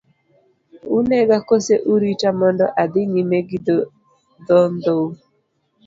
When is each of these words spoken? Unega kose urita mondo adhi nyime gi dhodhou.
Unega 0.97 1.37
kose 1.47 1.73
urita 1.93 2.29
mondo 2.39 2.65
adhi 2.81 3.01
nyime 3.11 3.37
gi 3.47 3.59
dhodhou. 4.47 5.03